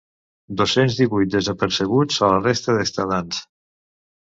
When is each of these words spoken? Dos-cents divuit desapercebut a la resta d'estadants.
Dos-cents 0.61 0.97
divuit 1.01 1.29
desapercebut 1.37 2.19
a 2.25 2.33
la 2.35 2.43
resta 2.51 2.79
d'estadants. 2.81 3.49